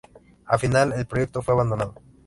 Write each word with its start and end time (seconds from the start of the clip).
Al 0.47 0.57
final, 0.57 0.93
el 0.93 1.05
proyecto 1.05 1.43
fue 1.43 1.53
abandonado. 1.53 1.93